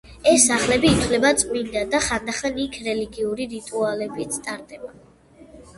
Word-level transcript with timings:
ეს 0.29 0.45
სახლები 0.51 0.89
ითვლება 0.93 1.31
წმინდად 1.41 1.93
და 1.97 2.01
ხანდახან 2.07 2.59
იქ 2.65 2.81
რელიგიური 2.89 3.49
რიტუალებიც 3.55 4.43
ტარდება. 4.49 4.93